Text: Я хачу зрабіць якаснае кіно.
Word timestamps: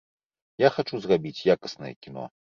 Я 0.61 0.69
хачу 0.77 1.01
зрабіць 1.03 1.45
якаснае 1.55 1.91
кіно. 2.07 2.25